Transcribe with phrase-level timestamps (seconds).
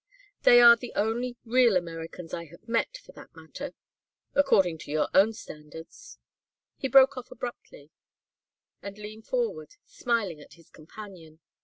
[0.41, 3.75] They are the only real Americans I have met, for that matter
[4.33, 6.17] according to your own standards"
[6.79, 7.91] He broke off abruptly
[8.81, 11.39] and leaned forward, smiling at his companion.